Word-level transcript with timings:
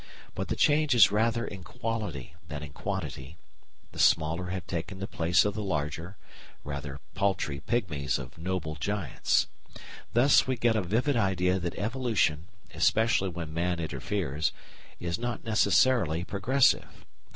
But 0.33 0.47
the 0.47 0.55
change 0.55 0.95
is 0.95 1.11
rather 1.11 1.45
in 1.45 1.63
quality 1.63 2.33
than 2.47 2.63
in 2.63 2.73
quantity; 2.73 3.37
the 3.91 3.99
smaller 3.99 4.47
have 4.47 4.65
taken 4.65 4.97
the 4.97 5.05
place 5.05 5.45
of 5.45 5.53
the 5.53 5.61
larger, 5.61 6.17
rather 6.63 6.99
paltry 7.13 7.59
pigmies 7.59 8.17
of 8.17 8.39
noble 8.39 8.73
giants. 8.73 9.45
Thus 10.13 10.47
we 10.47 10.57
get 10.57 10.75
a 10.75 10.81
vivid 10.81 11.15
idea 11.15 11.59
that 11.59 11.77
evolution, 11.77 12.47
especially 12.73 13.29
when 13.29 13.53
man 13.53 13.79
interferes, 13.79 14.51
is 14.99 15.19
not 15.19 15.43
necessarily 15.43 16.23
progressive. 16.23 17.05